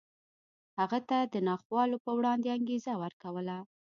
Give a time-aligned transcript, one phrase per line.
[0.79, 3.57] هغه ته یې د ناخوالو په وړاندې انګېزه ورکوله